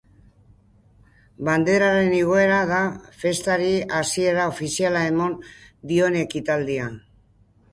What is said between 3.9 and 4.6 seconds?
hasiera